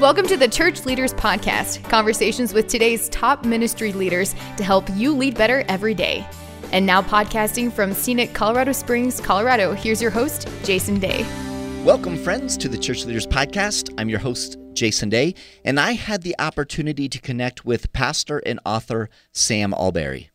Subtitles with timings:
[0.00, 5.12] Welcome to the Church Leaders Podcast, conversations with today's top ministry leaders to help you
[5.12, 6.24] lead better every day.
[6.70, 11.26] And now, podcasting from scenic Colorado Springs, Colorado, here's your host, Jason Daye.
[11.84, 13.92] Welcome, friends, to the Church Leaders Podcast.
[13.98, 15.34] I'm your host, Jason Daye,
[15.64, 20.30] and I had the opportunity to connect with pastor and author Sam Allberry.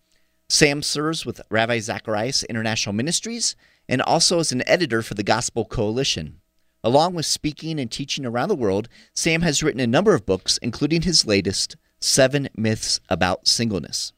[0.50, 3.56] Sam serves with Ravi Zacharias International Ministries
[3.88, 6.42] and also as an editor for the Gospel Coalition.
[6.84, 10.58] Along with speaking and teaching around the world, Sam has written a number of books,
[10.58, 14.12] including his latest, Seven Myths About Singleness.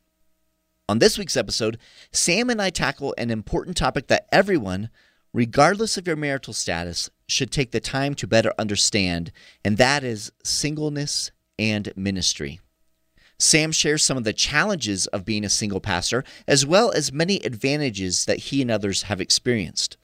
[0.90, 1.78] On this week's episode,
[2.12, 4.90] Sam and I tackle an important topic that everyone,
[5.32, 9.32] regardless of your marital status, should take the time to better understand,
[9.64, 12.60] and that is singleness and ministry.
[13.38, 17.38] Sam shares some of the challenges of being a single pastor, as well as many
[17.38, 19.98] advantages that he and others have experienced.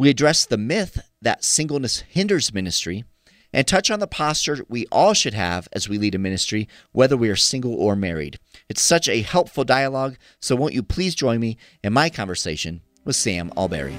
[0.00, 3.04] We address the myth that singleness hinders ministry
[3.52, 7.18] and touch on the posture we all should have as we lead a ministry, whether
[7.18, 8.38] we are single or married.
[8.70, 13.14] It's such a helpful dialogue, so won't you please join me in my conversation with
[13.14, 13.94] Sam Allberry.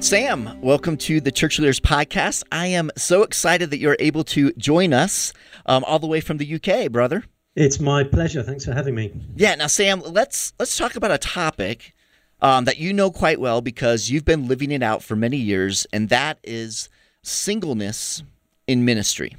[0.00, 2.42] Sam, welcome to the Church Leaders Podcast.
[2.50, 5.32] I am so excited that you're able to join us
[5.66, 7.22] um, all the way from the UK, brother.
[7.54, 8.42] It's my pleasure.
[8.42, 9.14] Thanks for having me.
[9.36, 9.54] Yeah.
[9.54, 11.94] Now, Sam, let's let's talk about a topic
[12.40, 15.86] um, that you know quite well because you've been living it out for many years,
[15.92, 16.88] and that is
[17.22, 18.22] singleness
[18.66, 19.36] in ministry.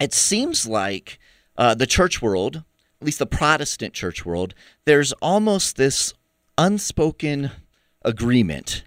[0.00, 1.18] It seems like
[1.56, 6.14] uh, the church world, at least the Protestant church world, there's almost this
[6.58, 7.50] unspoken
[8.04, 8.84] agreement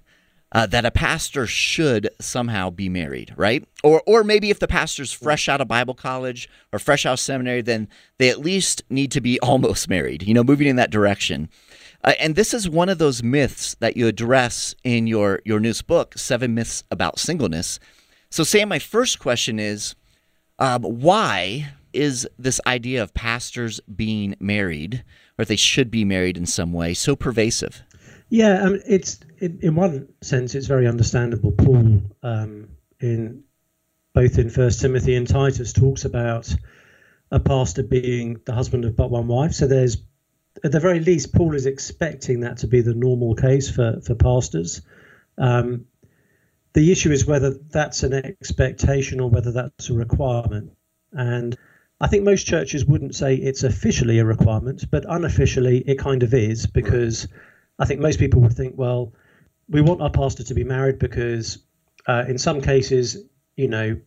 [0.51, 3.67] uh, that a pastor should somehow be married, right?
[3.83, 7.19] Or, or maybe if the pastor's fresh out of Bible college or fresh out of
[7.19, 10.23] seminary, then they at least need to be almost married.
[10.23, 11.49] You know, moving in that direction.
[12.05, 15.87] Uh, and this is one of those myths that you address in your your newest
[15.87, 17.79] book, Seven Myths About Singleness.
[18.29, 19.95] So, Sam, my first question is,
[20.59, 25.03] um, why is this idea of pastors being married,
[25.39, 27.81] or they should be married in some way, so pervasive?
[28.29, 31.53] Yeah, um, it's in, in, one sense it's very understandable.
[31.53, 32.67] Paul, um,
[32.99, 33.43] in
[34.13, 36.53] both in First Timothy and Titus, talks about
[37.31, 39.53] a pastor being the husband of but one wife.
[39.53, 39.97] So there's
[40.65, 44.15] at the very least, Paul is expecting that to be the normal case for for
[44.15, 44.81] pastors.
[45.37, 45.85] Um,
[46.73, 50.71] the issue is whether that's an expectation or whether that's a requirement.
[51.13, 51.55] And
[52.01, 56.33] I think most churches wouldn't say it's officially a requirement, but unofficially it kind of
[56.33, 57.27] is because
[57.77, 59.13] I think most people would think, well,
[59.69, 61.59] we want our pastor to be married because
[62.07, 63.17] uh, in some cases,
[63.55, 63.97] you know,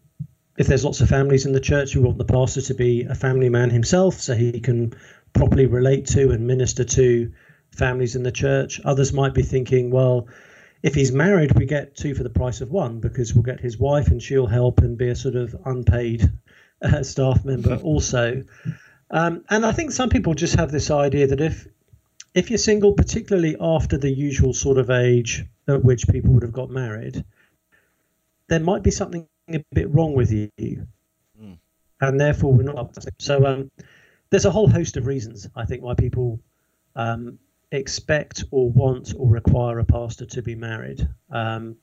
[0.59, 3.15] if there's lots of families in the church, we want the pastor to be a
[3.15, 4.93] family man himself so he can
[5.33, 7.33] properly relate to and minister to
[7.71, 8.81] families in the church.
[8.85, 10.29] Others might be thinking, well,
[10.83, 13.79] if he's married, we get two for the price of one because we'll get his
[13.79, 16.31] wife and she'll help and be a sort of unpaid
[16.83, 18.45] uh, staff member also.
[19.11, 21.67] Um, and I think some people just have this idea that if
[22.35, 26.53] if you're single, particularly after the usual sort of age at which people would have
[26.53, 27.25] got married,
[28.49, 31.59] there might be something a bit wrong with you, mm.
[32.01, 32.97] and therefore we're not.
[33.19, 33.71] So um,
[34.31, 36.41] there's a whole host of reasons I think why people
[36.97, 37.39] um,
[37.73, 41.09] expect or want or require a pastor to be married.
[41.31, 41.77] Um,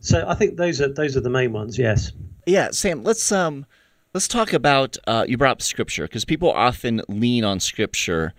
[0.00, 1.78] so I think those are those are the main ones.
[1.78, 2.12] Yes.
[2.46, 3.04] Yeah, Sam.
[3.04, 3.66] Let's um
[4.14, 8.32] let's talk about uh, you brought up scripture because people often lean on scripture.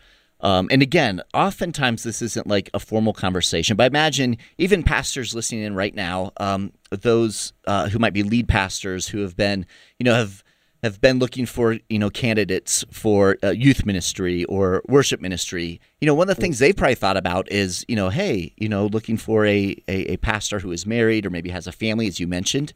[0.43, 5.35] Um, and again, oftentimes this isn't like a formal conversation, but I imagine even pastors
[5.35, 9.67] listening in right now, um, those uh, who might be lead pastors who have been,
[9.99, 10.43] you know, have
[10.83, 15.79] have been looking for you know candidates for uh, youth ministry or worship ministry.
[15.99, 18.69] You know one of the things they've probably thought about is you know hey you
[18.69, 22.07] know looking for a, a, a pastor who is married or maybe has a family
[22.07, 22.73] as you mentioned.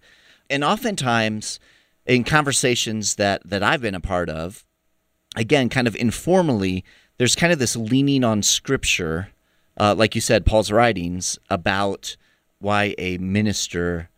[0.50, 1.60] And oftentimes
[2.06, 4.64] in conversations that that i've been a part of
[5.36, 6.86] again kind of informally
[7.18, 9.30] there's kind of this leaning on scripture
[9.80, 12.16] uh, like you said paul's writings about
[12.60, 14.10] why a minister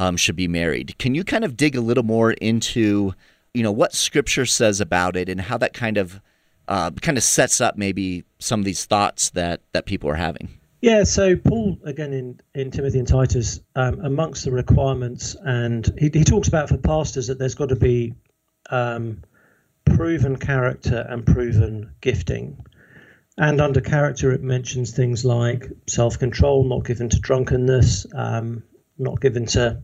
[0.00, 0.96] um, should be married.
[0.98, 3.12] Can you kind of dig a little more into,
[3.54, 6.20] you know, what Scripture says about it and how that kind of
[6.68, 10.48] uh, kind of sets up maybe some of these thoughts that that people are having?
[10.80, 16.10] Yeah, so Paul again in, in Timothy and Titus, um, amongst the requirements, and he,
[16.12, 18.14] he talks about for pastors that there's got to be
[18.70, 19.22] um,
[19.84, 22.64] proven character and proven gifting.
[23.36, 28.62] And under character, it mentions things like self control, not given to drunkenness, um,
[28.98, 29.82] not given to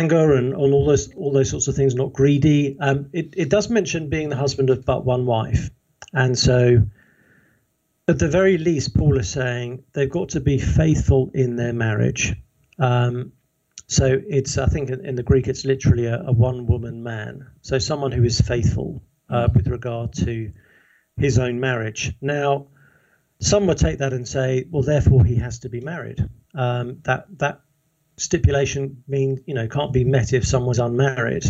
[0.00, 2.76] anger and, and all those all those sorts of things, not greedy.
[2.80, 5.70] Um, it, it does mention being the husband of but one wife.
[6.12, 6.88] And so
[8.08, 12.34] at the very least, Paul is saying they've got to be faithful in their marriage.
[12.78, 13.32] Um,
[13.88, 14.06] So
[14.38, 17.50] it's, I think in the Greek, it's literally a, a one woman man.
[17.60, 20.50] So someone who is faithful uh, with regard to
[21.16, 22.12] his own marriage.
[22.20, 22.68] Now,
[23.38, 26.20] some would take that and say, well, therefore he has to be married.
[26.54, 27.60] Um, that that
[28.16, 31.44] stipulation mean you know can't be met if someone's unmarried.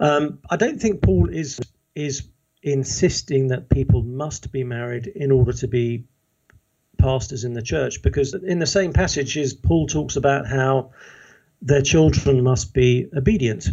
[0.00, 1.60] Um, I don't think Paul is
[1.94, 2.28] is
[2.62, 6.04] insisting that people must be married in order to be
[6.98, 10.90] pastors in the church, because in the same passages, Paul talks about how
[11.62, 13.68] their children must be obedient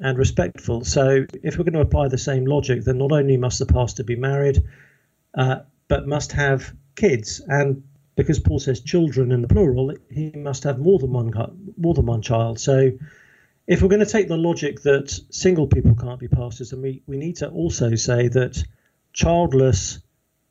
[0.00, 0.84] and respectful.
[0.84, 4.04] So, if we're going to apply the same logic, then not only must the pastor
[4.04, 4.62] be married,
[5.34, 7.40] uh, but must have kids.
[7.46, 7.84] And
[8.14, 11.32] because Paul says children in the plural, he must have more than one
[11.76, 12.60] more than one child.
[12.60, 12.92] So
[13.66, 17.02] if we're going to take the logic that single people can't be pastors, then we,
[17.06, 18.62] we need to also say that
[19.12, 20.00] childless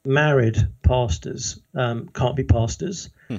[0.06, 3.38] married pastors um, can't be pastors, hmm.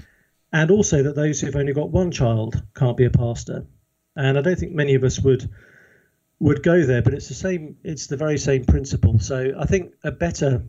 [0.52, 3.66] and also that those who've only got one child can't be a pastor.
[4.14, 5.48] And I don't think many of us would
[6.38, 7.76] would go there, but it's the same.
[7.82, 9.18] It's the very same principle.
[9.18, 10.62] So I think a better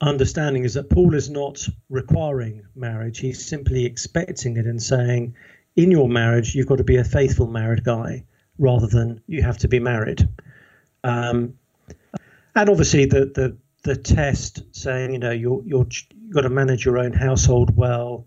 [0.00, 3.18] understanding is that Paul is not requiring marriage.
[3.18, 5.34] He's simply expecting it and saying,
[5.76, 8.24] in your marriage, you've got to be a faithful married guy
[8.58, 10.28] rather than you have to be married.
[11.02, 11.54] Um,
[12.54, 16.84] and obviously, the, the, the test saying, you know, you're, you're, you've got to manage
[16.84, 18.26] your own household well,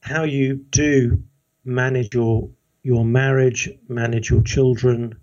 [0.00, 1.22] how you do
[1.64, 2.48] manage your,
[2.82, 5.16] your marriage, manage your children,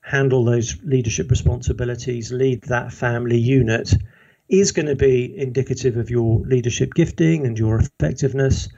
[0.00, 3.94] handle those leadership responsibilities, lead that family unit
[4.48, 8.68] is going to be indicative of your leadership gifting and your effectiveness.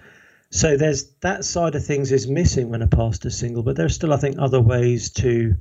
[0.51, 4.13] So there's that side of things is missing when a pastor's single, but there's still,
[4.13, 5.55] I think, other ways to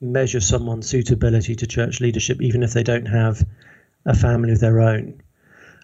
[0.00, 3.44] measure someone's suitability to church leadership, even if they don't have
[4.04, 5.20] a family of their own.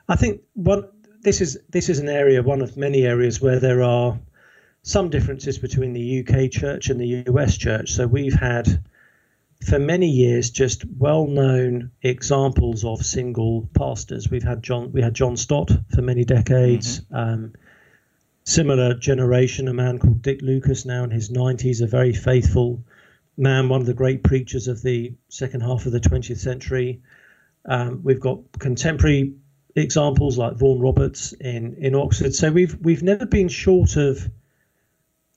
[0.08, 0.92] I think what
[1.22, 4.18] this is this is an area, one of many areas where there are
[4.82, 7.92] some differences between the UK church and the US church.
[7.92, 8.82] So we've had
[9.64, 14.30] for many years just well-known examples of single pastors.
[14.30, 17.00] We've had John, we had John Stott for many decades.
[17.00, 17.16] Mm-hmm.
[17.16, 17.52] Um,
[18.44, 22.84] similar generation, a man called Dick Lucas, now in his 90s, a very faithful
[23.36, 27.00] man, one of the great preachers of the second half of the 20th century.
[27.64, 29.34] Um, we've got contemporary
[29.74, 32.34] examples like Vaughan Roberts in in Oxford.
[32.34, 34.30] So we've we've never been short of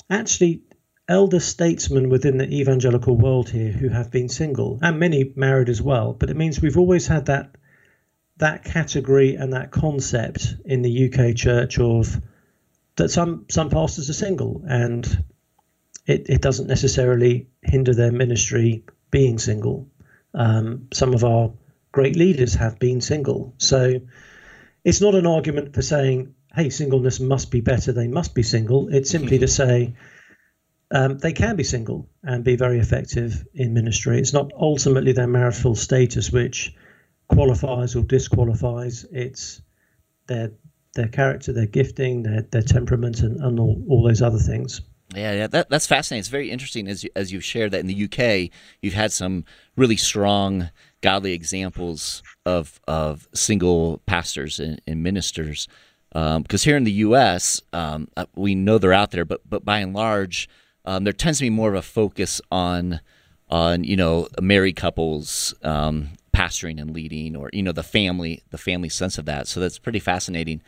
[0.09, 0.62] actually
[1.07, 5.81] elder statesmen within the evangelical world here who have been single and many married as
[5.81, 6.13] well.
[6.13, 7.56] But it means we've always had that
[8.38, 12.21] that category and that concept in the UK church of
[12.95, 15.24] that some some pastors are single and
[16.06, 19.88] it, it doesn't necessarily hinder their ministry being single.
[20.33, 21.51] Um, some of our
[21.92, 23.54] great leaders have been single.
[23.57, 24.01] So
[24.83, 28.88] it's not an argument for saying, hey, singleness must be better, they must be single.
[28.89, 29.95] It's simply to say
[30.92, 34.19] um, they can be single and be very effective in ministry.
[34.19, 36.74] It's not ultimately their marital status which
[37.28, 39.06] qualifies or disqualifies.
[39.12, 39.62] It's
[40.28, 40.51] their
[40.94, 44.81] their character, their gifting, their their temperament, and, and all, all those other things.
[45.16, 46.19] Yeah, yeah, that, that's fascinating.
[46.19, 48.51] It's very interesting as you, as you've shared that in the UK,
[48.81, 49.45] you've had some
[49.78, 50.69] really strong
[51.01, 55.68] godly examples of of single pastors and, and ministers.
[56.10, 59.66] Because um, here in the U.S., um, uh, we know they're out there, but but
[59.66, 60.50] by and large,
[60.88, 63.01] um, there tends to be more of a focus on
[63.50, 68.57] on you know married couples um, pastoring and leading, or you know the family the
[68.57, 69.47] family sense of that.
[69.47, 70.61] So that's pretty fascinating.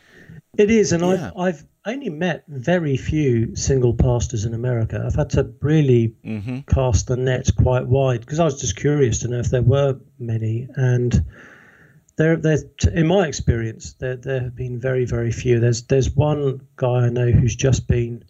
[0.58, 1.30] It is, and yeah.
[1.36, 5.02] I've I've only met very few single pastors in America.
[5.04, 6.60] I've had to really mm-hmm.
[6.60, 9.98] cast the net quite wide because I was just curious to know if there were
[10.18, 11.24] many, and
[12.16, 12.58] there, there,
[12.92, 15.60] in my experience, there there have been very very few.
[15.60, 18.22] There's there's one guy I know who's just been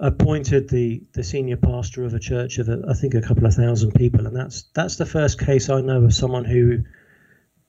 [0.00, 3.54] appointed the the senior pastor of a church of a, I think a couple of
[3.54, 6.82] thousand people, and that's that's the first case I know of someone who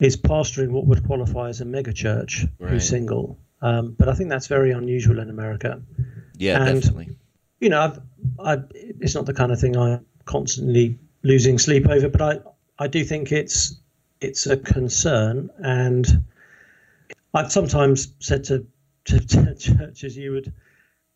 [0.00, 2.72] is pastoring what would qualify as a mega church right.
[2.72, 3.38] who's single.
[3.60, 5.80] Um, but I think that's very unusual in America.
[6.36, 7.16] Yeah, and, definitely.
[7.60, 8.00] You know, I've,
[8.40, 12.88] I, it's not the kind of thing I'm constantly losing sleep over, but I I
[12.88, 13.76] do think it's
[14.20, 16.24] it's a concern, and
[17.34, 18.66] I've sometimes said to,
[19.04, 20.52] to, to churches you would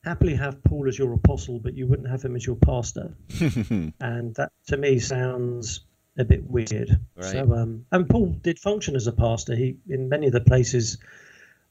[0.04, 3.14] happily have Paul as your apostle, but you wouldn't have him as your pastor.
[3.40, 5.80] and that to me sounds
[6.18, 6.98] a bit weird.
[7.16, 7.26] Right.
[7.26, 9.54] So, um, and Paul did function as a pastor.
[9.54, 10.98] He in many of the places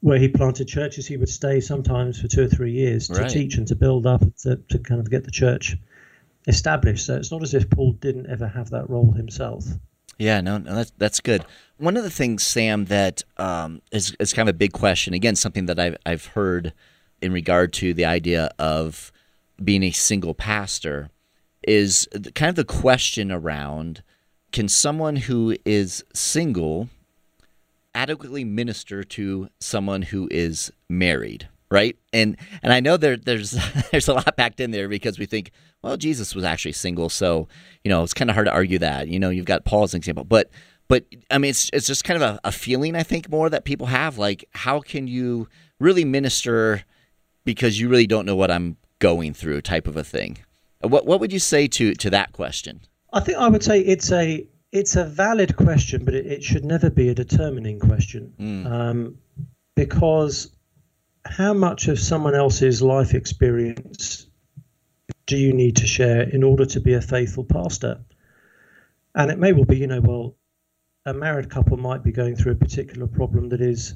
[0.01, 3.29] where he planted churches, he would stay sometimes for two or three years to right.
[3.29, 5.75] teach and to build up to, to kind of get the church
[6.48, 7.05] established.
[7.05, 9.65] So it's not as if Paul didn't ever have that role himself.
[10.17, 11.46] Yeah, no, no, that's that's good.
[11.77, 15.13] One of the things, Sam, that um, is is kind of a big question.
[15.13, 16.74] Again, something that I've I've heard
[17.22, 19.12] in regard to the idea of
[19.63, 21.10] being a single pastor
[21.63, 24.03] is kind of the question around
[24.51, 26.89] can someone who is single
[27.93, 31.98] adequately minister to someone who is married right?
[32.13, 33.51] And and i know there there's
[33.91, 37.48] there's a lot packed in there because we think well jesus was actually single so
[37.84, 39.07] you know it's kind of hard to argue that.
[39.07, 40.50] You know you've got paul as an example but
[40.88, 43.65] but i mean it's it's just kind of a, a feeling i think more that
[43.65, 45.48] people have like how can you
[45.79, 46.84] really minister
[47.45, 50.37] because you really don't know what i'm going through type of a thing
[50.81, 52.81] what what would you say to to that question
[53.13, 56.65] i think i would say it's a it's a valid question, but it, it should
[56.65, 58.65] never be a determining question mm.
[58.69, 59.17] um,
[59.73, 60.51] because
[61.25, 64.27] how much of someone else's life experience
[65.27, 68.01] do you need to share in order to be a faithful pastor?
[69.15, 70.35] And it may well be, you know, well,
[71.05, 73.95] a married couple might be going through a particular problem that is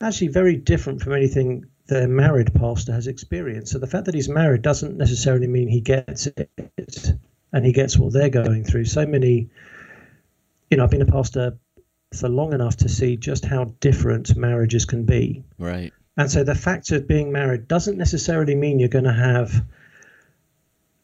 [0.00, 3.72] actually very different from anything their married pastor has experienced.
[3.72, 7.12] So the fact that he's married doesn't necessarily mean he gets it
[7.52, 8.86] and he gets what they're going through.
[8.86, 9.50] So many
[10.70, 11.58] you know, I've been a pastor
[12.14, 15.44] for long enough to see just how different marriages can be.
[15.58, 15.92] Right.
[16.16, 19.64] And so the fact of being married doesn't necessarily mean you're going to have,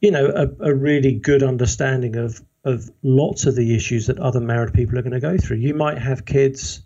[0.01, 4.41] you know, a, a really good understanding of of lots of the issues that other
[4.41, 5.59] married people are going to go through.
[5.59, 6.83] You might have kids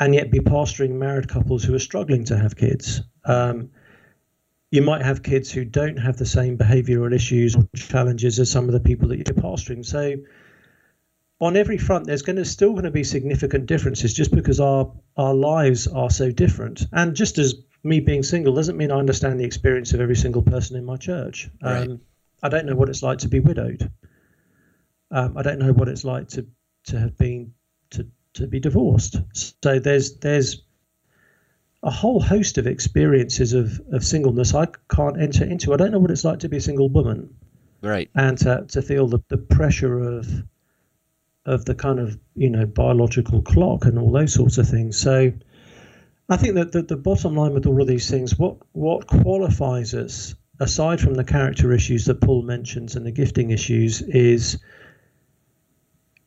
[0.00, 3.02] and yet be pastoring married couples who are struggling to have kids.
[3.24, 3.70] Um,
[4.70, 8.64] you might have kids who don't have the same behavioral issues or challenges as some
[8.66, 9.84] of the people that you're pastoring.
[9.84, 10.16] So
[11.40, 14.90] on every front, there's going to still going to be significant differences just because our
[15.16, 16.86] our lives are so different.
[16.92, 20.42] And just as me being single doesn't mean I understand the experience of every single
[20.42, 21.50] person in my church.
[21.62, 21.88] Right.
[21.88, 22.00] Um,
[22.42, 23.90] I don't know what it's like to be widowed.
[25.10, 26.46] Um, I don't know what it's like to
[26.84, 27.52] to have been
[28.34, 29.16] to be divorced.
[29.62, 30.62] So there's there's
[31.82, 35.72] a whole host of experiences of, of singleness I can't enter into.
[35.72, 37.34] I don't know what it's like to be a single woman.
[37.82, 38.10] Right.
[38.14, 40.28] And to, to feel the, the pressure of
[41.46, 44.98] of the kind of you know biological clock and all those sorts of things.
[44.98, 45.32] So
[46.28, 49.94] I think that the, the bottom line with all of these things, what what qualifies
[49.94, 54.58] us, aside from the character issues that Paul mentions and the gifting issues, is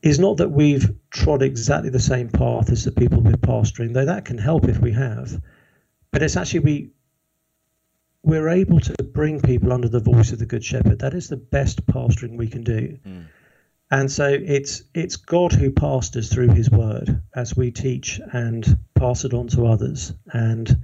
[0.04, 4.06] is not that we've trod exactly the same path as the people we're pastoring, though
[4.06, 5.42] that can help if we have.
[6.12, 6.92] But it's actually we
[8.22, 11.00] we're able to bring people under the voice of the Good Shepherd.
[11.00, 12.98] That is the best pastoring we can do.
[13.06, 13.26] Mm.
[13.92, 19.24] And so it's it's God who pastors through His Word as we teach and pass
[19.24, 20.14] it on to others.
[20.34, 20.84] And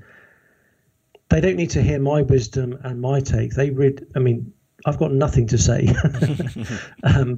[1.27, 3.53] they don't need to hear my wisdom and my take.
[3.53, 4.07] They read.
[4.15, 4.53] I mean,
[4.85, 5.89] I've got nothing to say.
[7.03, 7.38] um,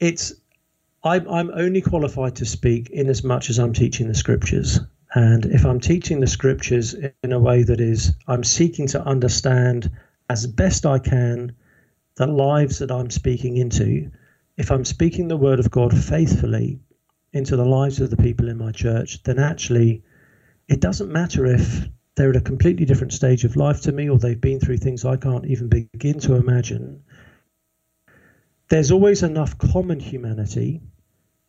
[0.00, 0.34] it's
[1.06, 4.80] I'm I'm only qualified to speak in as much as I'm teaching the Scriptures.
[5.14, 9.90] And if I'm teaching the Scriptures in a way that is, I'm seeking to understand
[10.28, 11.54] as best I can
[12.16, 14.10] the lives that I'm speaking into
[14.56, 16.80] if I'm speaking the word of God faithfully
[17.32, 20.02] into the lives of the people in my church, then actually
[20.68, 21.86] it doesn't matter if
[22.16, 25.04] they're at a completely different stage of life to me or they've been through things
[25.04, 27.02] I can't even begin to imagine.
[28.68, 30.80] There's always enough common humanity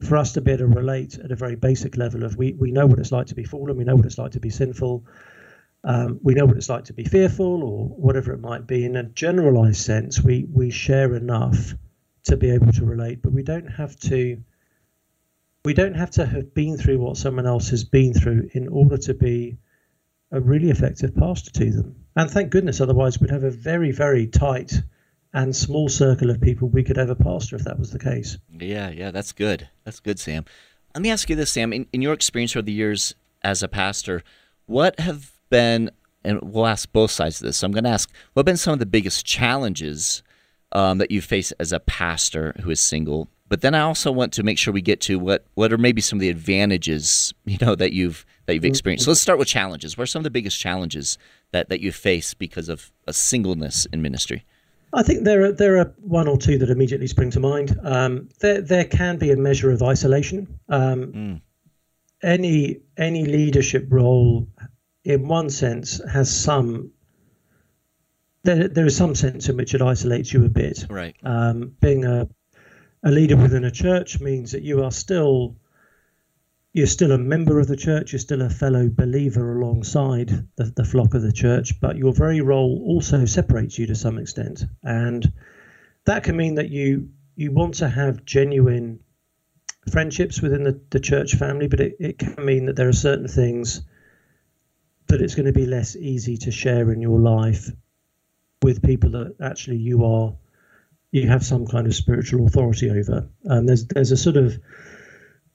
[0.02, 2.72] for us to be able to relate at a very basic level of we, we
[2.72, 5.06] know what it's like to be fallen, we know what it's like to be sinful,
[5.84, 8.86] um, we know what it's like to be fearful or whatever it might be.
[8.86, 11.74] In a generalized sense, we, we share enough
[12.26, 14.44] to be able to relate, but we don't have to
[15.66, 18.98] we don't have to have been through what someone else has been through in order
[18.98, 19.58] to be
[20.32, 21.96] a really effective pastor to them.
[22.16, 24.82] And thank goodness, otherwise we'd have a very, very tight
[25.34, 28.38] and small circle of people we could ever pastor if that was the case.
[28.52, 29.70] Yeah, yeah, that's good.
[29.84, 30.46] That's good, Sam.
[30.96, 31.74] Let me ask you this, Sam.
[31.74, 34.24] In, in your experience over the years as a pastor,
[34.66, 35.92] what have been,
[36.24, 37.58] and we'll ask both sides of this.
[37.58, 40.24] So I'm going to ask, what have been some of the biggest challenges
[40.72, 43.30] um, that you face as a pastor who is single.
[43.50, 46.02] But then I also want to make sure we get to what what are maybe
[46.02, 49.06] some of the advantages you know that you've that you've experienced.
[49.06, 49.98] So let's start with challenges.
[49.98, 51.18] What are some of the biggest challenges
[51.52, 54.44] that that you face because of a singleness in ministry?
[54.94, 57.78] I think there are there are one or two that immediately spring to mind.
[57.84, 60.60] Um, there there can be a measure of isolation.
[60.70, 61.42] Um, mm.
[62.24, 64.48] Any any leadership role,
[65.04, 66.92] in one sense, has some
[68.48, 70.86] there, there is some sense in which it isolates you a bit.
[70.90, 71.16] Right.
[71.24, 72.28] Um, being a,
[73.04, 75.58] a leader within a church means that you are still
[76.78, 80.86] you're still a member of the church, you're still a fellow believer alongside the, the
[80.86, 84.64] flock of the church, but your very role also separates you to some extent.
[84.84, 85.34] And
[86.06, 89.00] that can mean that you you want to have genuine
[89.92, 93.28] friendships within the, the church family, but it, it can mean that there are certain
[93.28, 93.82] things
[95.08, 97.72] that it's going to be less easy to share in your life
[98.62, 100.36] with people that actually you are
[101.12, 103.28] you have some kind of spiritual authority over.
[103.50, 104.60] Um, there's there's a sort of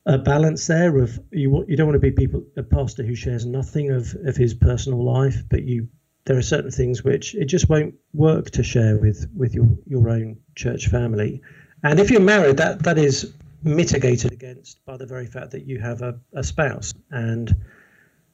[0.07, 3.47] a balance there of you you don't want to be people a pastor who shares
[3.47, 5.89] nothing of of his personal life, but you
[6.25, 10.09] there are certain things which it just won't work to share with with your your
[10.09, 11.41] own church family.
[11.85, 13.33] And if you're married, that that is
[13.63, 17.55] mitigated against by the very fact that you have a, a spouse and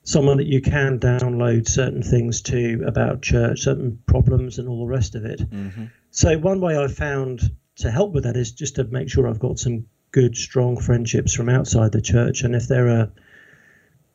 [0.05, 4.91] someone that you can download certain things to about church, certain problems, and all the
[4.91, 5.39] rest of it.
[5.39, 5.85] Mm-hmm.
[6.11, 7.43] So, one way I've found
[7.77, 11.35] to help with that is just to make sure I've got some good, strong friendships
[11.35, 12.43] from outside the church.
[12.43, 13.11] And if there are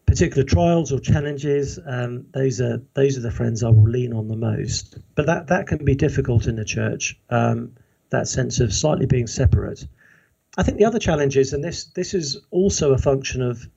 [0.06, 4.28] particular trials or challenges, um, those are those are the friends I will lean on
[4.28, 4.98] the most.
[5.16, 7.20] But that that can be difficult in the church.
[7.30, 7.74] Um,
[8.10, 9.86] that sense of slightly being separate.
[10.56, 13.68] I think the other challenge is, and this this is also a function of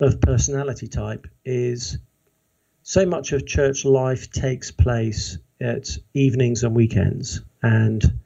[0.00, 1.98] of personality type is
[2.82, 8.18] so much of church life takes place at evenings and weekends and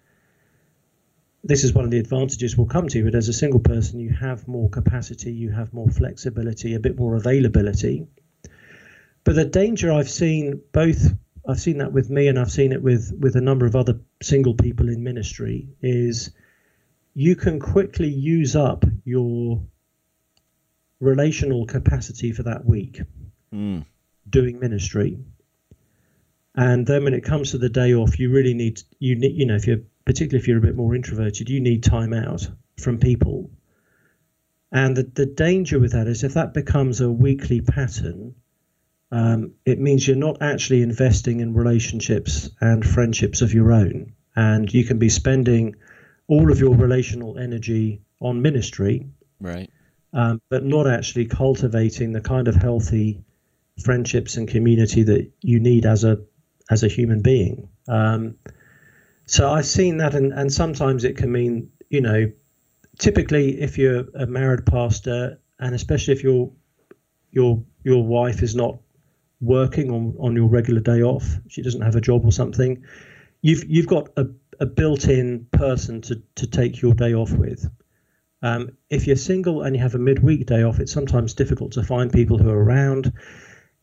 [1.45, 4.11] this is one of the advantages we'll come to but as a single person you
[4.11, 8.07] have more capacity you have more flexibility a bit more availability
[9.23, 11.13] but the danger i've seen both
[11.49, 14.01] i've seen that with me and i've seen it with with a number of other
[14.23, 16.31] single people in ministry is
[17.15, 19.63] you can quickly use up your
[21.01, 23.01] relational capacity for that week
[23.53, 23.85] mm.
[24.29, 25.19] doing ministry.
[26.57, 29.47] And then when it comes to the day off, you really need you need you
[29.47, 32.99] know if you're particularly if you're a bit more introverted, you need time out from
[32.99, 33.51] people.
[34.73, 38.35] And the, the danger with that is if that becomes a weekly pattern,
[39.13, 44.15] um, it means you're not actually investing in relationships and friendships of your own.
[44.35, 45.77] And you can be spending
[46.27, 49.07] all of your relational energy on ministry.
[49.41, 49.71] Right
[50.15, 53.25] um, but not actually cultivating the kind of healthy
[53.83, 56.19] friendships and community that you need as a
[56.71, 57.69] as a human being.
[57.89, 58.37] Um,
[59.27, 62.31] so I've seen that, and, and sometimes it can mean, you know,
[62.99, 66.51] typically if you're a married pastor, and especially if your
[67.31, 68.79] your your wife is not
[69.41, 72.85] working on, on your regular day off, she doesn't have a job or something,
[73.43, 74.27] you've you've got a,
[74.61, 77.69] a built-in person to, to take your day off with.
[78.43, 81.83] Um, if you're single and you have a midweek day off, it's sometimes difficult to
[81.83, 83.13] find people who are around.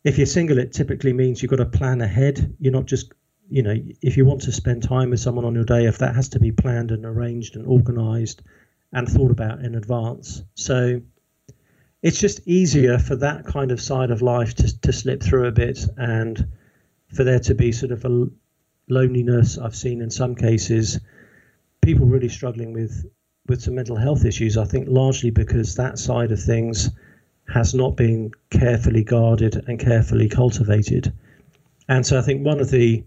[0.04, 2.56] If you're single, it typically means you've got to plan ahead.
[2.60, 3.12] You're not just,
[3.52, 6.16] you know, if you want to spend time with someone on your day, if that
[6.16, 8.42] has to be planned and arranged and organized
[8.94, 10.44] and thought about in advance.
[10.56, 11.02] So
[12.02, 15.52] it's just easier for that kind of side of life to, to slip through a
[15.52, 16.48] bit and
[17.14, 18.28] for there to be sort of a
[18.90, 19.58] loneliness.
[19.58, 21.00] I've seen in some cases
[21.82, 23.06] people really struggling with
[23.48, 26.90] with some mental health issues, I think largely because that side of things
[27.50, 31.12] has not been carefully guarded and carefully cultivated.
[31.90, 33.04] And so I think one of the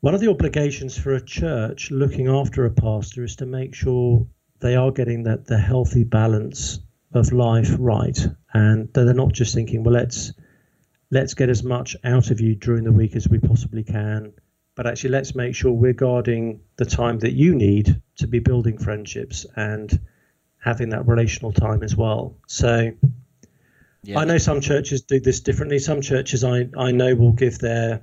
[0.00, 4.26] one of the obligations for a church looking after a pastor is to make sure
[4.60, 6.80] they are getting that the healthy balance
[7.12, 10.32] of life right and that they're not just thinking, well let's
[11.10, 14.32] let's get as much out of you during the week as we possibly can
[14.80, 18.78] but actually let's make sure we're guarding the time that you need to be building
[18.78, 20.00] friendships and
[20.58, 22.34] having that relational time as well.
[22.46, 22.90] So
[24.04, 24.18] yeah.
[24.18, 25.78] I know some churches do this differently.
[25.80, 28.00] Some churches I, I know will give their,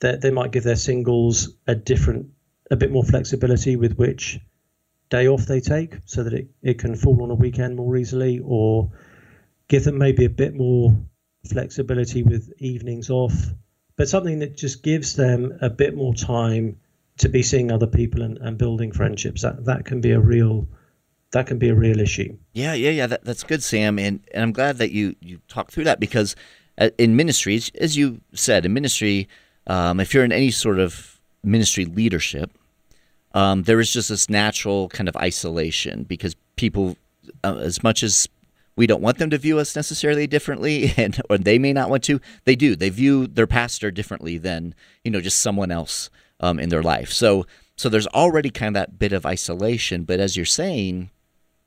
[0.00, 2.26] their they might give their singles a different
[2.70, 4.38] a bit more flexibility with which
[5.10, 8.40] day off they take so that it, it can fall on a weekend more easily
[8.44, 8.90] or
[9.68, 10.94] give them maybe a bit more
[11.46, 13.34] flexibility with evenings off
[13.98, 16.76] but something that just gives them a bit more time
[17.18, 19.42] to be seeing other people and, and building friendships.
[19.42, 20.66] That that can be a real
[21.32, 22.38] that can be a real issue.
[22.52, 23.06] Yeah, yeah, yeah.
[23.08, 26.36] That, that's good, Sam, and and I'm glad that you you talked through that because
[26.78, 29.28] uh, in ministries, as you said, in ministry,
[29.68, 32.50] um, if you're in any sort of ministry leadership,
[33.34, 36.96] um, there is just this natural kind of isolation because people,
[37.44, 38.28] uh, as much as
[38.74, 42.04] we don't want them to view us necessarily differently and or they may not want
[42.04, 42.74] to they do.
[42.74, 47.12] They view their pastor differently than you know just someone else um, in their life.
[47.12, 51.10] So so there's already kind of that bit of isolation but as you're saying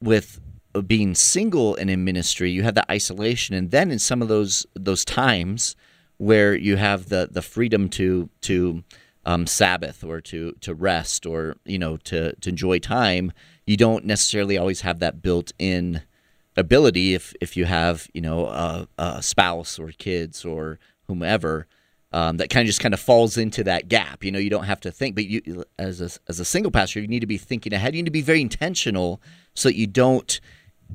[0.02, 0.40] with
[0.88, 4.66] being single and in ministry you have that isolation and then in some of those
[4.74, 5.76] those times
[6.21, 8.84] where you have the the freedom to to
[9.25, 13.31] um, Sabbath or to to rest or you know to to enjoy time,
[13.65, 16.03] you don't necessarily always have that built in
[16.55, 21.65] ability if if you have you know a, a spouse or kids or whomever
[22.13, 24.23] um, that kind of just kind of falls into that gap.
[24.23, 26.99] You know, you don't have to think, but you as a as a single pastor,
[26.99, 27.95] you need to be thinking ahead.
[27.95, 29.21] You need to be very intentional
[29.55, 30.39] so that you don't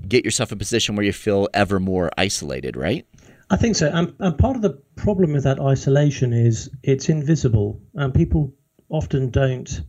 [0.07, 2.77] get yourself in a position where you feel ever more isolated.
[2.77, 3.07] Right?
[3.51, 3.91] I think so.
[3.93, 8.53] And, and part of the problem with that isolation is it's invisible, and people
[8.89, 9.83] often don't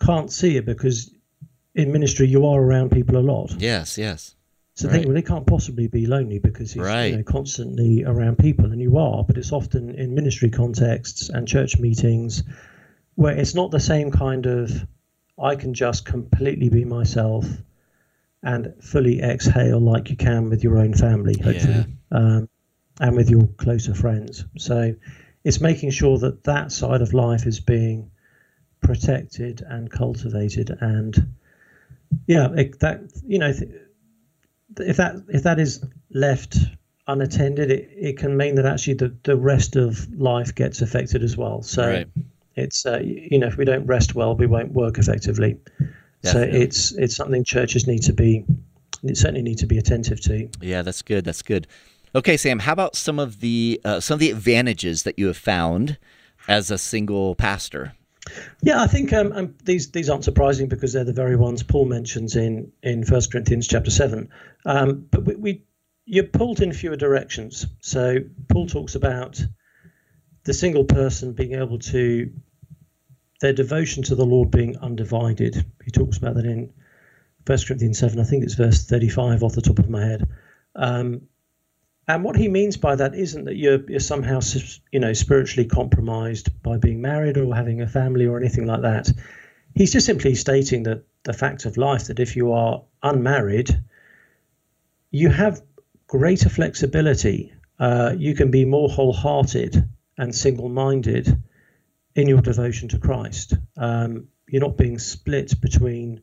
[0.00, 1.14] can't see it because
[1.74, 3.54] in ministry you are around people a lot.
[3.58, 4.34] Yes, yes.
[4.74, 4.94] So Right.
[4.94, 7.10] think, well, they can't possibly be lonely because he's Right.
[7.10, 9.24] you know, constantly around people, and you are.
[9.24, 12.42] But it's often in ministry contexts and church meetings
[13.14, 14.86] where it's not the same kind of
[15.40, 17.46] I can just completely be myself
[18.42, 22.48] and fully exhale like you can with your own family, hopefully, um,
[23.00, 24.44] and with your closer friends.
[24.58, 24.94] So
[25.42, 28.10] it's making sure that that side of life is being
[28.80, 31.34] protected and cultivated, and
[32.26, 33.52] yeah, it, that you know.
[34.76, 36.56] If that if that is left
[37.06, 41.36] unattended, it, it can mean that actually the, the rest of life gets affected as
[41.36, 41.62] well.
[41.62, 42.08] So Right.
[42.56, 45.58] it's uh, you know if we don't rest well, we won't work effectively.
[46.22, 48.44] So it's it's something churches need to be
[49.12, 50.48] certainly need to be attentive to.
[50.60, 51.24] Yeah, that's good.
[51.24, 51.66] That's good.
[52.14, 52.60] Okay, Sam.
[52.60, 55.98] How about some of the uh, some of the advantages that you have found
[56.46, 57.94] as a single pastor?
[58.62, 61.86] Yeah, I think um, um, these these aren't surprising because they're the very ones Paul
[61.86, 64.28] mentions in in First Corinthians chapter seven.
[64.64, 65.64] Um, but we, we
[66.06, 67.66] you're pulled in fewer directions.
[67.80, 69.42] So Paul talks about
[70.44, 72.30] the single person being able to
[73.40, 75.66] their devotion to the Lord being undivided.
[75.84, 76.72] He talks about that in
[77.44, 78.20] First Corinthians seven.
[78.20, 80.28] I think it's verse thirty five off the top of my head.
[80.76, 81.22] Um,
[82.06, 84.40] and what he means by that isn't that you're, you're somehow,
[84.92, 89.10] you know, spiritually compromised by being married or having a family or anything like that.
[89.74, 93.70] He's just simply stating that the fact of life that if you are unmarried,
[95.10, 95.62] you have
[96.06, 97.54] greater flexibility.
[97.78, 99.88] Uh, you can be more wholehearted
[100.18, 101.42] and single-minded
[102.14, 103.54] in your devotion to Christ.
[103.78, 106.20] Um, you're not being split between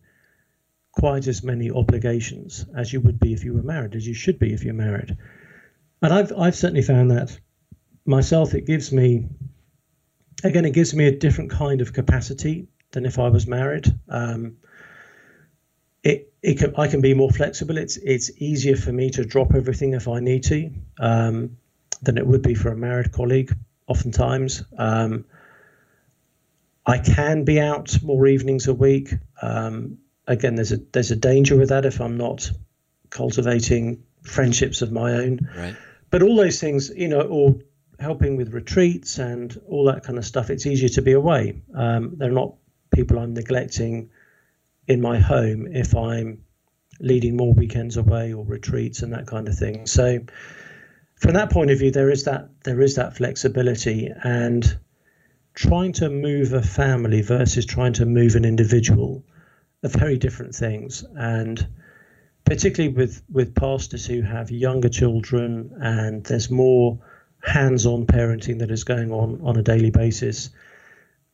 [0.91, 4.37] quite as many obligations as you would be if you were married, as you should
[4.37, 5.17] be if you're married
[6.01, 7.37] and I've I've certainly found that
[8.05, 8.53] myself.
[8.53, 9.27] It gives me
[10.43, 13.87] again, it gives me a different kind of capacity than if I was married.
[14.09, 14.57] Um,
[16.03, 17.77] it it can I can be more flexible.
[17.77, 21.57] It's it's easier for me to drop everything if I need to um,
[22.01, 23.55] than it would be for a married colleague.
[23.87, 25.25] Oftentimes, um,
[26.85, 29.13] I can be out more evenings a week.
[29.41, 32.49] Um, again, there's a there's a danger with that if I'm not
[33.09, 35.75] cultivating friendships of my own Right.
[36.11, 37.55] But all those things, you know, or
[37.99, 41.61] helping with retreats and all that kind of stuff, it's easier to be away.
[41.73, 42.55] Um, they're not
[42.93, 44.09] people I'm neglecting
[44.87, 46.43] in my home if I'm
[46.99, 49.87] leading more weekends away or retreats and that kind of thing.
[49.87, 50.19] So,
[51.15, 54.77] from that point of view, there is that there is that flexibility and
[55.53, 59.23] trying to move a family versus trying to move an individual
[59.83, 61.67] are very different things and
[62.55, 66.99] particularly with with pastors who have younger children and there's more
[67.43, 70.49] hands-on parenting that is going on on a daily basis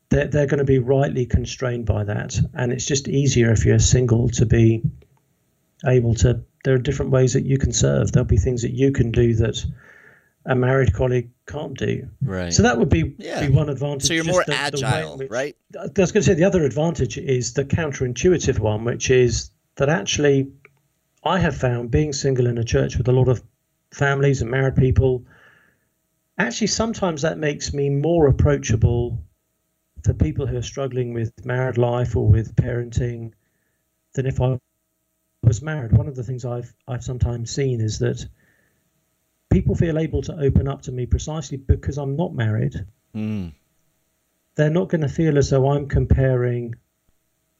[0.09, 3.79] they're, they're going to be rightly constrained by that and it's just easier if you're
[3.79, 4.81] single to be
[5.85, 8.91] able to there are different ways that you can serve there'll be things that you
[8.91, 9.65] can do that
[10.45, 12.53] a married colleague can't do Right.
[12.53, 13.45] so that would be, Yeah.
[13.47, 15.55] be one advantage so you're more the- the agile, which- right?
[15.77, 19.89] I was going to say the other advantage is the counterintuitive one, which is that
[19.89, 20.47] actually
[21.27, 23.43] I have found being single in a church with a lot of
[23.91, 25.25] families and married people,
[26.37, 29.19] actually sometimes that makes me more approachable
[30.03, 33.33] for people who are struggling with married life or with parenting
[34.13, 34.57] than if I
[35.43, 35.91] was married.
[35.91, 38.25] One of the things I've I've sometimes seen is that
[39.49, 42.85] people feel able to open up to me precisely because I'm not married
[43.15, 43.53] Mm.
[44.55, 46.75] they're not going to feel as though I'm comparing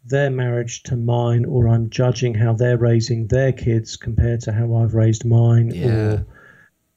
[0.08, 4.76] their marriage to mine or I'm judging how they're raising their kids compared to how
[4.76, 5.88] I've raised mine Yeah.
[5.88, 6.26] or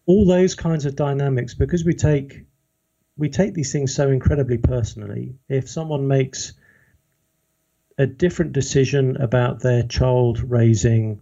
[0.07, 2.45] all those kinds of dynamics because we take
[3.17, 6.55] we take these things so incredibly personally if someone makes
[7.99, 11.21] a different decision about their child raising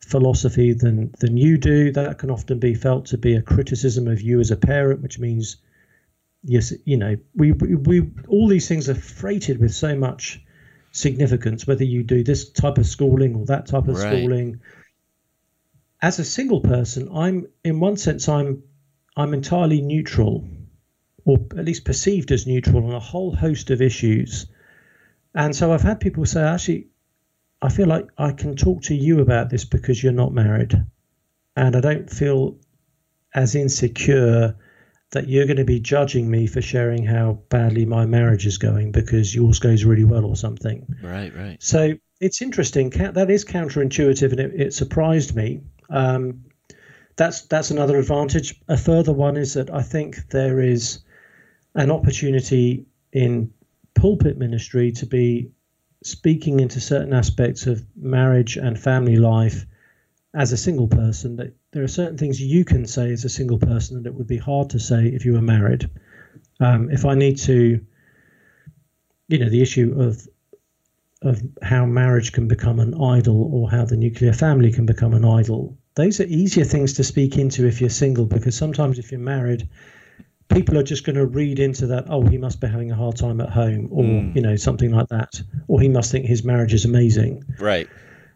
[0.00, 4.20] philosophy than than you do that can often be felt to be a criticism of
[4.20, 5.56] you as a parent which means
[6.42, 10.40] yes, you know, we, we, we all these things are freighted with so much
[10.92, 14.16] significance, whether you do this type of schooling or that type of Right.
[14.16, 14.60] schooling.
[16.02, 18.62] As a single person, I'm in one sense I'm
[19.16, 20.48] I'm entirely neutral,
[21.24, 24.46] or at least perceived as neutral on a whole host of issues.
[25.34, 26.88] And so I've had people say, actually,
[27.62, 30.74] I feel like I can talk to you about this because you're not married.
[31.56, 32.56] And I don't feel
[33.34, 34.56] as insecure
[35.12, 38.92] that you're going to be judging me for sharing how badly my marriage is going
[38.92, 40.86] because yours goes really well or something.
[41.02, 41.56] Right, right.
[41.60, 42.90] So it's interesting.
[42.90, 45.62] That is counterintuitive, and it, it surprised me.
[45.88, 46.44] Um,
[47.16, 48.60] that's that's another advantage.
[48.68, 51.00] A further one is that I think there is
[51.74, 53.52] an opportunity in
[53.94, 55.50] pulpit ministry to be
[56.02, 59.66] speaking into certain aspects of marriage and family life
[60.34, 63.58] as a single person that there are certain things you can say as a single
[63.58, 65.90] person that it would be hard to say if you were married.
[66.60, 67.80] Um, if i need to
[69.28, 70.28] you know the issue of
[71.22, 75.24] of how marriage can become an idol or how the nuclear family can become an
[75.24, 79.20] idol those are easier things to speak into if you're single because sometimes if you're
[79.20, 79.68] married
[80.48, 83.16] people are just going to read into that oh he must be having a hard
[83.16, 84.36] time at home or mm.
[84.36, 87.42] you know something like that or he must think his marriage is amazing.
[87.58, 87.88] Right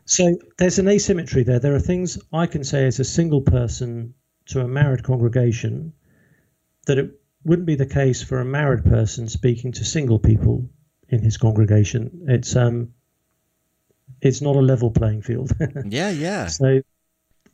[0.05, 1.59] so there's an asymmetry there.
[1.59, 4.14] There are things i can say as a single person
[4.47, 5.93] to a married congregation
[6.87, 7.11] that it
[7.45, 10.69] wouldn't be the case for a married person speaking to single people
[11.09, 12.25] in his congregation.
[12.29, 12.93] It's um
[14.21, 15.53] it's not a level playing field.
[15.87, 16.47] Yeah yeah.
[16.47, 16.83] So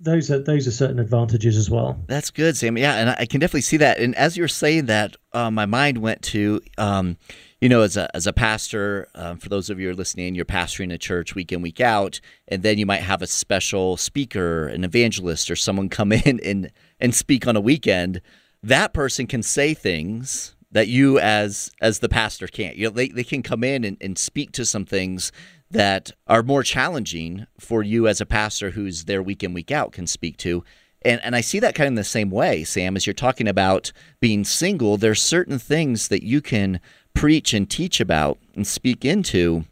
[0.00, 2.02] those are those are certain advantages as well.
[2.06, 2.78] That's good, Sam.
[2.78, 3.98] Yeah, and I can definitely see that.
[3.98, 7.18] And as you're saying that, uh, my mind went to, um,
[7.60, 9.08] you know, as a as a pastor.
[9.14, 11.80] Um, for those of you who are listening, you're pastoring a church week in week
[11.80, 16.40] out, and then you might have a special speaker, an evangelist, or someone come in
[16.40, 18.22] and and speak on a weekend.
[18.62, 22.76] That person can say things that you as as the pastor can't.
[22.76, 25.30] You know, they, they can come in and, and speak to some things
[25.70, 29.92] that are more challenging for you as a pastor who's there week in, week out
[29.92, 30.64] can speak to.
[31.02, 33.48] And, and I see that kind of in the same way, Sam, as you're talking
[33.48, 36.80] about being single, there's certain things that you can
[37.14, 39.64] preach and teach about and speak into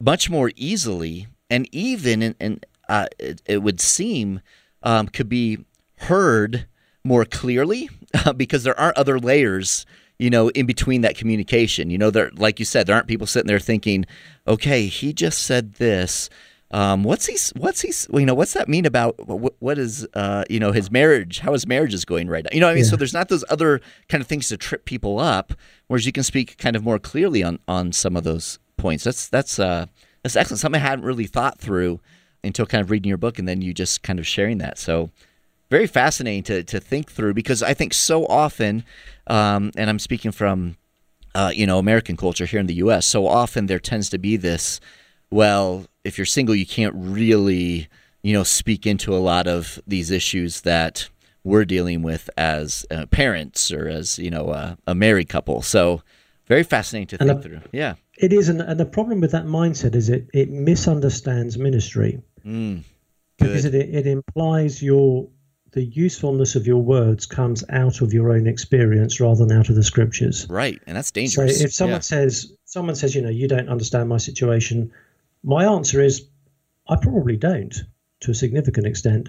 [0.00, 4.40] much more easily and even and, and uh, it, it, would seem
[4.82, 5.58] um, could be
[5.98, 6.66] heard
[7.04, 7.88] more clearly
[8.36, 9.86] because there aren't other layers
[10.22, 11.90] you know, in between that communication.
[11.90, 14.06] You know, there, like you said, there aren't people sitting there thinking,
[14.46, 16.30] okay, he just said this.
[16.70, 17.36] Um, what's he?
[17.58, 17.92] What's he?
[18.18, 20.06] You know, what's that mean about what, what is?
[20.14, 21.40] Uh, you know, his marriage.
[21.40, 22.50] How his marriage is going right now.
[22.52, 22.90] You know, I mean, yeah.
[22.90, 25.54] so there's not those other kind of things to trip people up,
[25.88, 29.02] whereas you can speak kind of more clearly on on some of those points.
[29.02, 29.86] That's that's uh,
[30.22, 30.60] that's excellent.
[30.60, 32.00] Something I hadn't really thought through
[32.44, 34.78] until kind of reading your book, and then you just kind of sharing that.
[34.78, 35.10] So
[35.72, 38.84] very fascinating to to think through because I think so often
[39.26, 40.76] um, and I'm speaking from
[41.34, 43.06] uh, you know American culture here in the U.S.
[43.06, 44.80] So often there tends to be this,
[45.30, 47.88] well, if you're single, you can't really
[48.22, 51.08] you know speak into a lot of these issues that
[51.44, 55.62] we're dealing with as uh, parents or as you know uh, a married couple.
[55.62, 56.02] So
[56.46, 57.60] very fascinating to think through.
[57.72, 62.20] Yeah, it is, and, and, the problem with that mindset is it it misunderstands ministry.
[62.44, 62.82] Mm,
[63.38, 65.28] because it, it implies you're
[65.72, 69.74] the usefulness of your words comes out of your own experience rather than out of
[69.74, 70.46] the scriptures.
[70.48, 71.58] Right, and that's dangerous.
[71.58, 72.00] So if someone yeah.
[72.00, 74.92] says someone says, you know, you don't understand my situation,
[75.42, 76.26] my answer is
[76.88, 77.74] I probably don't
[78.20, 79.28] to a significant extent.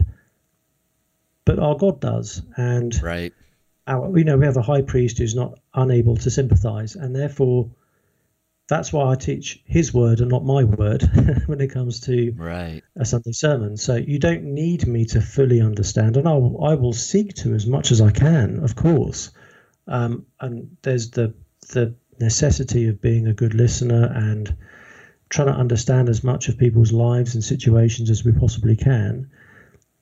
[1.45, 2.41] But our God does.
[2.55, 3.33] And right.
[3.87, 7.69] our you know, we have a high priest who's not unable to sympathize and therefore
[8.67, 11.03] that's why I teach his word and not my word
[11.47, 12.81] when it comes to right.
[12.95, 13.75] a Sunday sermon.
[13.77, 17.53] So you don't need me to fully understand, and I will, I will seek to
[17.53, 19.31] as much as I can, of course.
[19.87, 21.33] Um, and there's the
[21.69, 24.55] the necessity of being a good listener and
[25.29, 29.29] trying to understand as much of people's lives and situations as we possibly can.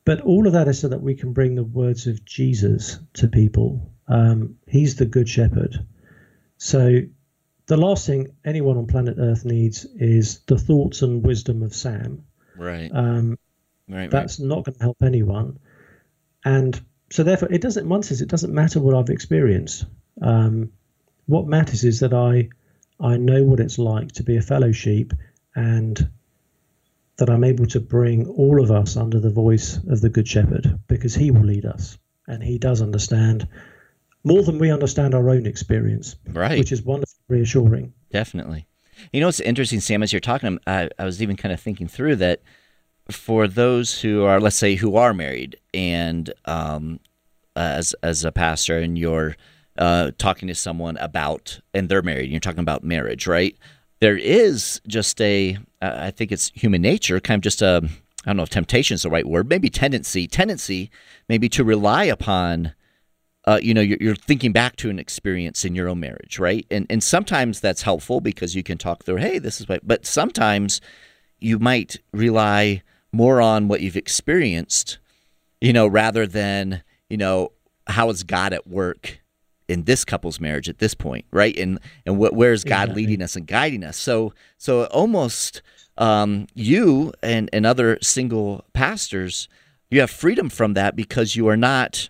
[0.04, 3.28] But all of that is so that we can bring the words of Jesus to
[3.28, 3.92] people.
[4.08, 5.86] Um, he's the good shepherd.
[6.58, 7.02] So
[7.72, 12.26] the last thing anyone on planet Earth needs is the thoughts and wisdom of Sam.
[12.58, 12.92] Right.
[12.94, 13.40] Um,
[13.88, 14.12] right.
[14.12, 14.48] That's right.
[14.50, 15.58] not going to help anyone.
[16.44, 16.78] And
[17.12, 17.88] so, therefore, it doesn't.
[17.88, 19.86] One says it doesn't matter what I've experienced.
[20.22, 20.74] Um,
[21.28, 22.50] what matters is that I
[23.00, 25.14] I know what it's like to be a fellow sheep,
[25.56, 26.10] and
[27.20, 30.78] that I'm able to bring all of us under the voice of the Good Shepherd,
[30.90, 33.48] because He will lead us, and He does understand
[34.26, 36.18] more than we understand our own experience.
[36.28, 36.60] Right.
[36.60, 37.94] Which is wonderful reassuring.
[38.12, 38.68] Definitely.
[39.12, 41.88] You know, it's interesting, Sam, as you're talking, I, I was even kind of thinking
[41.88, 42.42] through that
[43.10, 47.00] for those who are, let's say, who are married and um,
[47.56, 49.36] as, as a pastor and you're
[49.78, 53.58] uh, talking to someone about, and they're married, and you're talking about marriage, right?
[54.02, 57.82] There is just a, I think it's human nature, kind of just a,
[58.26, 60.92] I don't know if temptation is the right word, maybe tendency, tendency
[61.28, 62.74] maybe to rely upon
[63.46, 66.66] uh, you know, you're, you're, thinking back to an experience in your own marriage, right?
[66.70, 69.88] And and sometimes that's helpful because you can talk through, hey, this is what.
[69.88, 70.80] But sometimes
[71.40, 75.00] you might rely more on what you've experienced,
[75.60, 77.52] you know, rather than you know
[77.88, 79.20] how is God at work
[79.68, 81.58] in this couple's marriage at this point, right?
[81.58, 83.08] And and wh- where's God exactly.
[83.08, 83.98] leading us and guiding us?
[83.98, 85.64] So so almost
[85.98, 89.48] um, you and and other single pastors
[89.92, 92.10] you have freedom from that because you are not,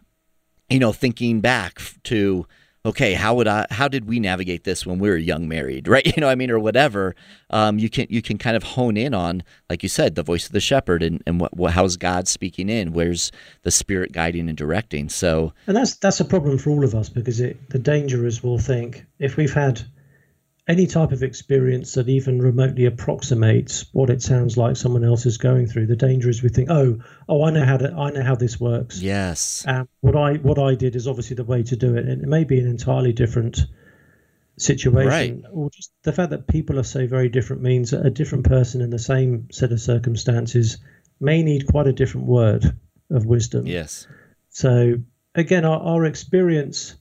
[0.71, 2.45] you know, thinking back to
[2.85, 3.67] okay, how would I?
[3.69, 6.05] How did we navigate this when we were young married, right?
[6.05, 7.15] You know, I mean, or whatever.
[7.49, 10.45] Um, you can you can kind of hone in on, like you said, the voice
[10.45, 12.93] of the shepherd and and what, what how's God speaking in?
[12.93, 13.31] Where's
[13.63, 15.09] the Spirit guiding and directing?
[15.09, 18.43] So, and that's that's a problem for all of us because it, the danger is
[18.43, 19.81] we'll think if we've had
[20.67, 25.37] any type of experience that even remotely approximates what it sounds like someone else is
[25.37, 28.23] going through, the danger is we think, oh, oh, I know how to, I know
[28.23, 29.01] how this works.
[29.01, 29.65] Yes.
[29.67, 32.27] Um, what I what I did is obviously the way to do it, and it
[32.27, 33.65] may be an entirely different
[34.57, 35.51] situation, right.
[35.51, 38.81] or just the fact that people are so very different means that a different person
[38.81, 40.77] in the same set of circumstances
[41.19, 42.77] may need quite a different word
[43.09, 43.65] of wisdom.
[43.65, 44.07] Yes.
[44.49, 44.95] So
[45.33, 46.95] again, our, our experience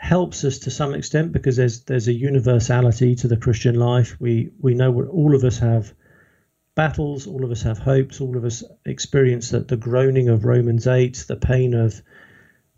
[0.00, 4.16] helps us to some extent because there's there's a universality to the Christian life.
[4.18, 5.92] We we know what all of us have
[6.74, 10.86] battles, all of us have hopes, all of us experience that the groaning of Romans
[10.86, 12.00] eight, the pain of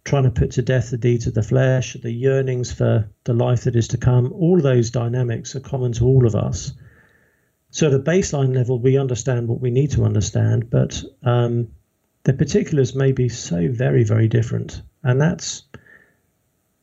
[0.05, 3.65] trying to put to death the deeds of the flesh, the yearnings for the life
[3.65, 4.33] that is to come.
[4.33, 6.73] All those dynamics are common to all of us.
[7.71, 11.69] So at a baseline level, we understand what we need to understand, but um,
[12.25, 15.63] the particulars may be so very, very different, and that's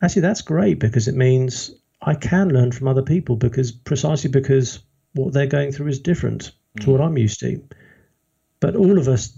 [0.01, 4.79] actually that's great because it means I can learn from other people because precisely because
[5.13, 6.83] what they're going through is different mm.
[6.83, 7.61] to what I'm used to.
[8.59, 9.37] But all of us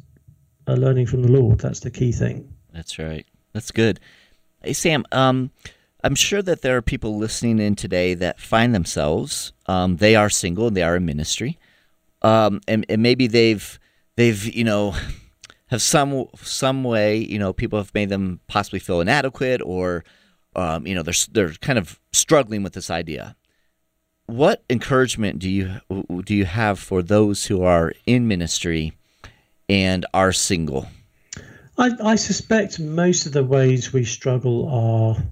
[0.67, 1.60] are learning from the Lord.
[1.60, 2.52] That's the key thing.
[2.74, 3.26] That's right.
[3.54, 4.00] That's good.
[4.63, 5.52] Hey Sam, um,
[6.04, 10.30] I'm sure that there are people listening in today that find themselves um, they are
[10.30, 11.58] single and they are in ministry,
[12.21, 13.80] um, and, and maybe they've
[14.15, 14.95] they've you know
[15.67, 20.04] have some some way you know people have made them possibly feel inadequate or
[20.56, 23.36] um, you know they're they're kind of struggling with this idea.
[24.26, 25.82] What encouragement do you
[26.24, 28.94] do you have for those who are in ministry
[29.68, 30.88] and are single?
[31.78, 35.24] I, I suspect most of the ways we struggle are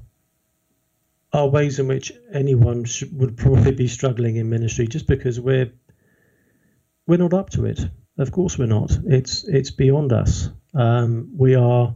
[1.31, 5.71] are ways in which anyone sh- would probably be struggling in ministry, just because we're
[7.07, 7.79] we're not up to it.
[8.17, 8.91] Of course, we're not.
[9.05, 10.49] It's it's beyond us.
[10.73, 11.95] Um, we are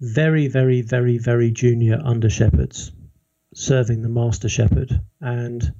[0.00, 2.92] very, very, very, very junior under shepherds
[3.56, 5.00] serving the master shepherd.
[5.20, 5.72] And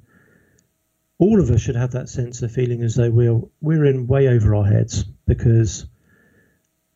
[1.19, 4.27] all of us should have that sense of feeling as though we're we're in way
[4.27, 5.85] over our heads because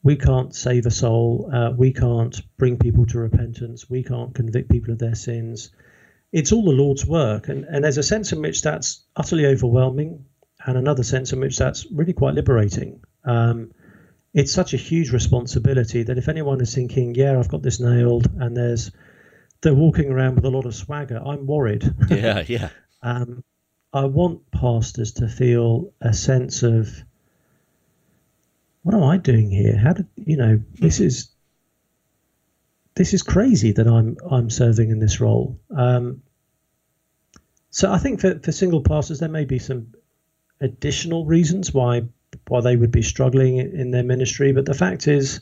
[0.04, 4.70] we can't save a soul, uh, we can't bring people to repentance, we can't convict
[4.70, 5.70] people of their sins.
[6.32, 10.26] It's all the Lord's work, and, and there's a sense in which that's utterly overwhelming,
[10.66, 13.02] and another sense in which that's really quite liberating.
[13.26, 13.74] Um,
[14.34, 18.28] it's such a huge responsibility that if anyone is thinking, yeah, I've got this nailed,
[18.40, 18.92] and there's
[19.62, 21.84] they're walking around with a lot of swagger, I'm worried.
[22.10, 22.70] Yeah, yeah.
[23.04, 23.44] um,
[23.94, 26.90] I want pastors to feel a sense of
[28.84, 29.78] what am I doing here?
[29.78, 31.30] How did you know this is
[32.96, 35.60] this is crazy that I'm I'm serving in this role.
[35.76, 36.22] Um,
[37.70, 39.94] so I think for, for single pastors there may be some
[40.60, 42.04] additional reasons why
[42.48, 44.52] why they would be struggling in their ministry.
[44.52, 45.42] But the fact is,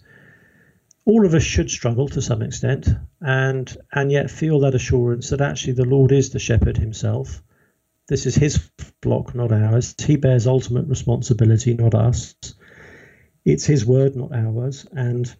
[1.05, 2.89] all of us should struggle to some extent,
[3.21, 7.41] and and yet feel that assurance that actually the Lord is the shepherd Himself.
[8.07, 8.69] This is His
[9.01, 9.95] flock, not ours.
[9.97, 12.35] He bears ultimate responsibility, not us.
[13.45, 15.33] It's His word, not ours, and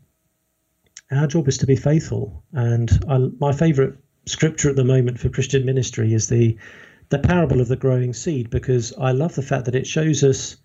[1.11, 2.43] our job is to be faithful.
[2.53, 3.93] And I, my favourite
[4.25, 6.57] scripture at the moment for Christian ministry is the
[7.09, 10.57] the parable of the growing seed because I love the fact that it shows us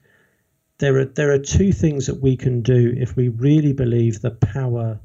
[0.79, 4.31] there are there are two things that we can do if we really believe the
[4.31, 5.01] power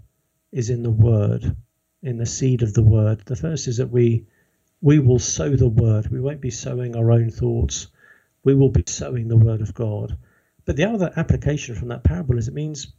[0.51, 1.55] is in the word,
[2.01, 3.21] in the seed of the word.
[3.25, 4.25] The first is that we
[4.81, 6.09] we will sow the word.
[6.09, 7.87] We won't be sowing our own thoughts.
[8.43, 10.17] We will be sowing the word of God.
[10.65, 12.93] But the other application from that parable is it means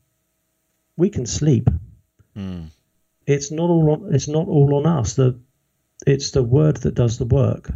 [0.96, 1.70] we can sleep.
[2.36, 2.68] Mm.
[3.26, 5.14] It's not all on, it's not all on us.
[5.14, 5.38] The
[6.06, 7.70] it's the word that does the work.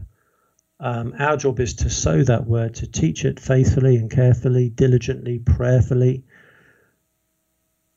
[0.85, 5.39] Um, our job is to sow that word, to teach it faithfully and carefully, diligently,
[5.39, 6.25] prayerfully.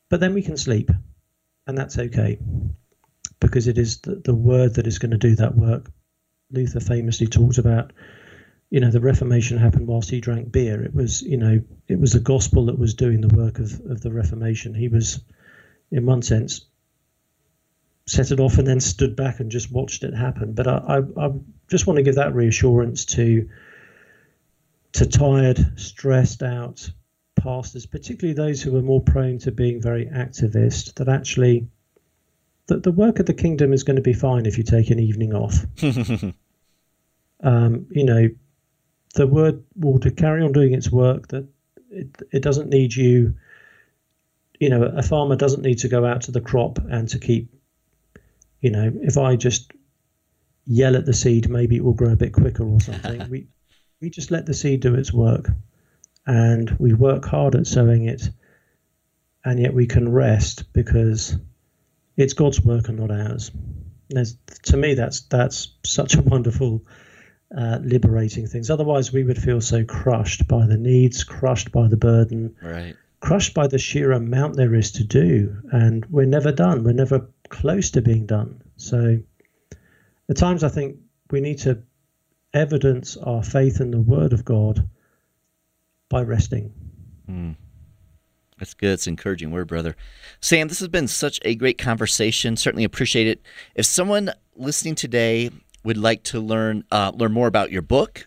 [0.08, 0.90] But then we can sleep,
[1.66, 2.38] and that's okay
[3.40, 5.90] because it is the, the word that is going to do that work.
[6.50, 7.92] Luther famously talked about,
[8.70, 10.82] you know, the Reformation happened whilst he drank beer.
[10.82, 14.00] It was, you know, it was the gospel that was doing the work of, of
[14.00, 14.72] the Reformation.
[14.72, 15.20] He was,
[15.90, 16.64] in one sense,
[18.08, 20.52] set it off and then stood back and just watched it happen.
[20.52, 21.30] But I, I, I
[21.68, 23.48] just want to give that reassurance to
[24.92, 26.90] to tired, stressed out
[27.36, 31.68] pastors, particularly those who are more prone to being very activist, that actually
[32.66, 34.98] that the work of the kingdom is going to be fine if you take an
[34.98, 35.64] evening off.
[37.42, 38.28] um, you know,
[39.14, 41.28] the word will to carry on doing its work.
[41.28, 41.46] That
[41.90, 43.34] it, it doesn't need you
[44.58, 47.48] you know, a farmer doesn't need to go out to the crop and to keep,
[48.60, 49.72] you know, if I just
[50.66, 53.28] yell at the seed, maybe it will grow a bit quicker or something.
[53.30, 53.46] we
[54.00, 55.50] we just let the seed do its work,
[56.26, 58.30] and we work hard at sowing it,
[59.44, 61.36] and yet we can rest because
[62.16, 63.50] it's God's work and not ours.
[64.10, 66.84] There's, to me, that's that's such a wonderful,
[67.56, 68.70] uh, liberating things.
[68.70, 72.96] Otherwise, we would feel so crushed by the needs, crushed by the burden, right.
[73.20, 76.84] crushed by the sheer amount there is to do, and we're never done.
[76.84, 78.62] We're never close to being done.
[78.76, 79.18] So,
[80.28, 80.96] at times, I think
[81.30, 81.82] we need to
[82.54, 84.88] evidence our faith in the Word of God
[86.08, 86.72] by resting.
[87.28, 87.56] Mm.
[88.58, 88.92] That's good.
[88.92, 89.94] It's encouraging word, brother.
[90.40, 92.56] Sam, this has been such a great conversation.
[92.56, 93.40] Certainly appreciate it.
[93.74, 95.50] If someone listening today
[95.84, 98.26] would like to learn uh, learn more about your book,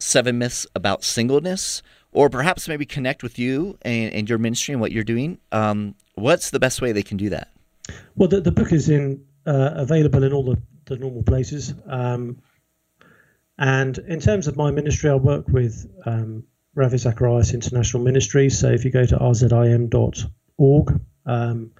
[0.00, 1.80] Seven Myths About Singleness,
[2.10, 5.94] or perhaps maybe connect with you and, and your ministry and what you're doing, um,
[6.14, 7.51] what's the best way they can do that?
[8.14, 11.74] Well, the, the book is in uh, available in all the, the normal places.
[11.86, 12.42] Um,
[13.58, 18.50] and in terms of my ministry, I work with um, Ravi Zacharias International Ministry.
[18.50, 21.70] So if you go to rzim.org, um,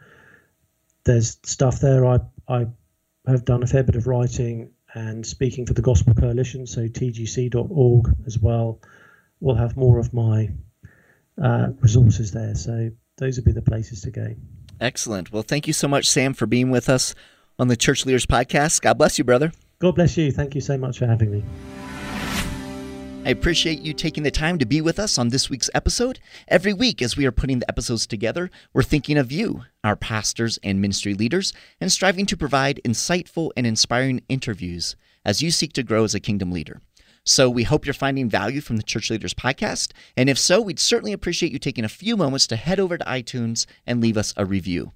[1.05, 2.07] there's stuff there.
[2.07, 2.67] I, I
[3.27, 8.15] have done a fair bit of writing and speaking for the Gospel Coalition, so tgc.org
[8.27, 8.81] as well.
[9.41, 10.51] We'll have more of my
[11.43, 12.55] uh, resources there.
[12.55, 14.35] So those would be the places to go.
[14.83, 15.33] Excellent.
[15.33, 17.15] Well, thank you so much, Sam, for being with us
[17.57, 18.83] on the Church Leaders Podcast.
[18.83, 19.53] God bless you, brother.
[19.79, 20.33] God bless you.
[20.33, 21.45] Thank you so much for having me.
[23.25, 26.19] I appreciate you taking the time to be with us on this week's episode.
[26.49, 30.59] Every week, as we are putting the episodes together, we're thinking of you, our pastors
[30.65, 35.85] and ministry leaders, and striving to provide insightful and inspiring interviews as you seek to
[35.85, 36.81] grow as a kingdom leader.
[37.25, 39.93] So we hope you're finding value from the Church Leaders Podcast.
[40.17, 43.05] And if so, we'd certainly appreciate you taking a few moments to head over to
[43.05, 44.93] iTunes and leave us a review.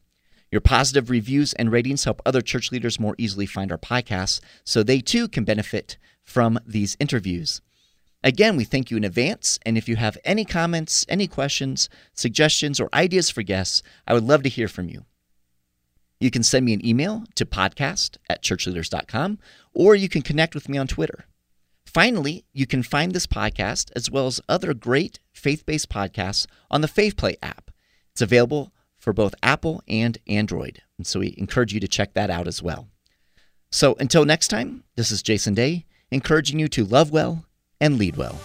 [0.50, 4.82] Your positive reviews and ratings help other church leaders more easily find our podcasts so
[4.82, 7.60] they too can benefit from these interviews.
[8.24, 9.60] Again, we thank you in advance.
[9.64, 14.24] And if you have any comments, any questions, suggestions, or ideas for guests, I would
[14.24, 15.04] love to hear from you.
[16.18, 19.38] You can send me an email to podcast at churchleaders.com,
[19.74, 21.26] or you can connect with me on Twitter.
[21.96, 26.82] Finally, you can find this podcast as well as other great faith based podcasts on
[26.82, 27.70] the FaithPlay app.
[28.12, 30.82] It's available for both Apple and Android.
[30.98, 32.88] And so we encourage you to check that out as well.
[33.72, 37.46] So until next time, this is Jason Daye, encouraging you to love well
[37.80, 38.38] and lead well.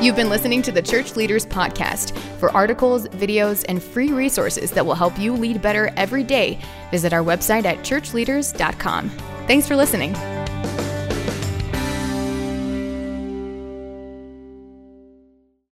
[0.00, 2.16] You've been listening to the Church Leaders Podcast.
[2.38, 6.60] For articles, videos, and free resources that will help you lead better every day,
[6.92, 9.10] visit our website at churchleaders.com.
[9.48, 10.14] Thanks for listening.